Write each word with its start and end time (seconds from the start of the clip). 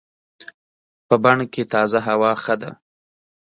په 1.07 1.15
بڼ 1.23 1.37
کې 1.53 1.63
تازه 1.73 1.99
هوا 2.07 2.31
ښه 2.43 2.55
ده. 2.61 2.71